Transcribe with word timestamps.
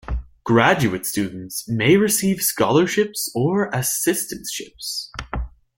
Graduate 0.43 1.05
students 1.05 1.69
may 1.69 1.95
receive 1.95 2.41
scholarships 2.41 3.31
or 3.35 3.69
assistantships. 3.69 5.09